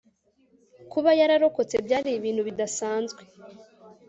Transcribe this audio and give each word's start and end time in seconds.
Kuba 0.91 1.09
yararokotse 1.19 1.75
byari 1.85 2.09
ibintu 2.19 2.41
bidasanzwe 2.47 3.21